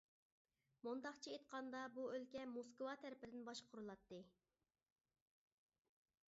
[0.85, 4.23] مۇنداقچە ئېيتقاندا بۇ ئۆلكە موسكۋا تەرىپىدىن باشقۇرۇلاتتى.